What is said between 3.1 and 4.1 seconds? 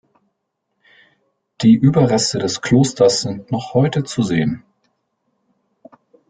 sind noch heute